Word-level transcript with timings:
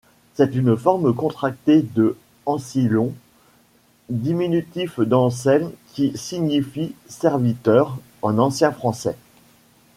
C'est 0.33 0.55
une 0.55 0.75
forme 0.77 1.13
contractée 1.13 1.83
de 1.83 2.17
Ancillon, 2.47 3.13
diminutif 4.09 4.99
d'Ancel 4.99 5.69
qui 5.93 6.17
signifie 6.17 6.95
'serviteur' 7.07 7.99
en 8.23 8.39
ancien 8.39 8.71
français. 8.71 9.15